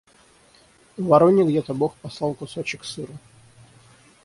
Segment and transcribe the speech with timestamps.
[0.97, 3.13] Вороне где-то бог послал кусочек сыру;